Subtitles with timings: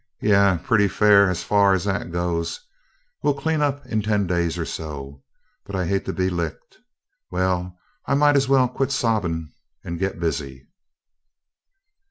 [0.23, 2.59] "Yeah, pretty fair as far as that goes
[3.21, 5.21] we'll clean up in ten days or so
[5.63, 6.79] but I hate to be licked.
[7.29, 7.77] Well,
[8.07, 9.51] I might as well quit sobbing
[9.83, 10.65] and get busy!"